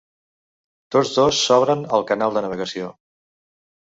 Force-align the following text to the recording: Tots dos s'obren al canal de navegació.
Tots 0.95 1.11
dos 1.19 1.43
s'obren 1.49 1.85
al 1.99 2.07
canal 2.13 2.35
de 2.39 2.43
navegació. 2.47 2.91